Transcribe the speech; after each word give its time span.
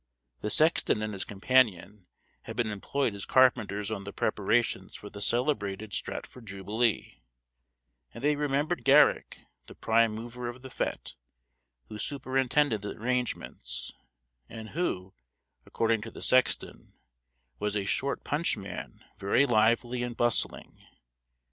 The 0.39 0.49
sexton 0.49 1.03
and 1.03 1.13
his 1.13 1.23
companion 1.23 2.07
had 2.45 2.55
been 2.55 2.71
employed 2.71 3.13
as 3.13 3.27
carpenters 3.27 3.91
on 3.91 4.03
the 4.03 4.11
preparations 4.11 4.95
for 4.95 5.11
the 5.11 5.21
celebrated 5.21 5.93
Stratford 5.93 6.47
Jubilee, 6.47 7.21
and 8.11 8.23
they 8.23 8.35
remembered 8.35 8.83
Garrick, 8.83 9.41
the 9.67 9.75
prime 9.75 10.11
mover 10.15 10.47
of 10.47 10.63
the 10.63 10.71
fete, 10.71 11.15
who 11.87 11.99
superintended 11.99 12.81
the 12.81 12.97
arrangements, 12.99 13.93
and 14.49 14.69
who, 14.69 15.13
according 15.67 16.01
to 16.01 16.09
the 16.09 16.23
sexton, 16.23 16.95
was 17.59 17.75
"a 17.75 17.85
short 17.85 18.23
punch 18.23 18.57
man, 18.57 19.03
very 19.19 19.45
lively 19.45 20.01
and 20.01 20.17
bustling." 20.17 20.83